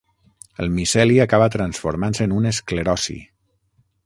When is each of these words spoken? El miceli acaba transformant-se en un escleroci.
El 0.63 0.71
miceli 0.77 1.19
acaba 1.25 1.49
transformant-se 1.57 2.27
en 2.29 2.35
un 2.39 2.51
escleroci. 2.53 3.21